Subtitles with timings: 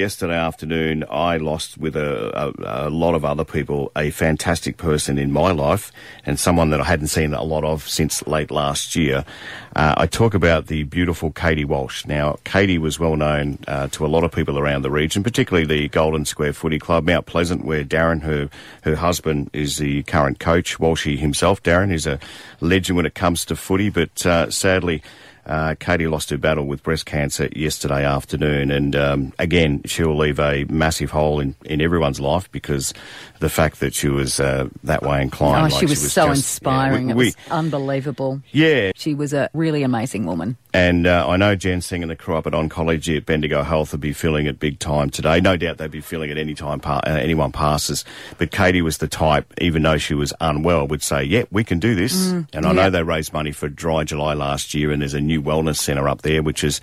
[0.00, 5.18] Yesterday afternoon, I lost with a, a, a, lot of other people a fantastic person
[5.18, 5.92] in my life
[6.26, 9.24] and someone that I hadn't seen a lot of since late last year.
[9.76, 12.06] Uh, I talk about the beautiful Katie Walsh.
[12.06, 15.64] Now, Katie was well known uh, to a lot of people around the region, particularly
[15.64, 18.50] the Golden Square Footy Club, Mount Pleasant, where Darren, her,
[18.82, 20.78] her husband, is the current coach.
[20.78, 22.18] Walshy himself, Darren, is a
[22.60, 25.04] legend when it comes to footy, but uh, sadly,
[25.46, 30.38] uh, Katie lost her battle with breast cancer yesterday afternoon, and um, again, she'll leave
[30.38, 32.94] a massive hole in, in everyone's life because
[33.40, 35.72] the fact that she was uh, that way inclined.
[35.72, 37.10] Oh, like she, was she was so just, inspiring.
[37.10, 38.40] Yeah, we, it was unbelievable.
[38.52, 38.92] Yeah.
[38.94, 40.56] She was a really amazing woman.
[40.72, 43.92] And uh, I know Jen Singh and the crew up at Oncology at Bendigo Health
[43.92, 45.40] will be feeling it big time today.
[45.40, 48.04] No doubt they'd be feeling it any time pa- uh, anyone passes.
[48.38, 51.78] But Katie was the type, even though she was unwell, would say, "Yeah, we can
[51.78, 52.74] do this." Mm, and I yeah.
[52.74, 56.08] know they raised money for Dry July last year, and there's a new wellness centre
[56.08, 56.80] up there, which has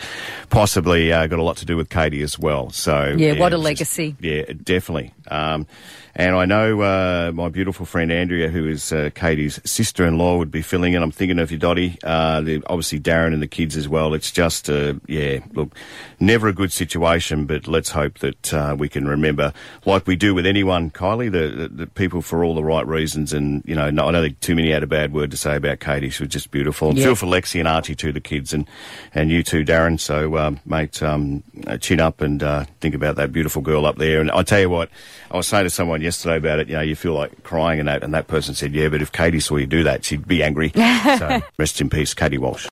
[0.50, 2.70] possibly uh, got a lot to do with Katie as well.
[2.72, 4.16] So Yeah, what a it's just- legacy.
[4.20, 5.14] yeah, definitely.
[5.30, 5.66] Um,
[6.14, 10.62] and I know uh, my beautiful friend Andrea, who is uh, Katie's sister-in-law, would be
[10.62, 11.02] filling in.
[11.02, 11.98] I'm thinking of you, Dottie.
[12.04, 14.14] Uh, the, obviously, Darren and the kids as well.
[14.14, 15.74] It's just, uh, yeah, look,
[16.20, 19.54] never a good situation, but let's hope that uh, we can remember,
[19.86, 23.32] like we do with anyone, Kylie, the, the, the people for all the right reasons.
[23.32, 25.56] And, you know, no, I don't think too many had a bad word to say
[25.56, 26.10] about Katie.
[26.10, 26.90] She was just beautiful.
[26.90, 27.06] And Yeah.
[27.06, 28.68] feel for Lexi and Archie too, the kids, and,
[29.14, 30.00] and you too, Darren.
[30.00, 33.98] So, um, mate, um, uh, chin up and uh, think about that beautiful girl up
[33.98, 34.20] there.
[34.20, 34.90] And I tell you what,
[35.30, 37.88] I was saying to someone yesterday about it, you know, you feel like crying and
[37.88, 40.44] that, and that person said, yeah, but if Katie saw you do that, she'd be
[40.44, 40.72] angry.
[40.76, 42.68] so, rest in peace, Katie Walsh.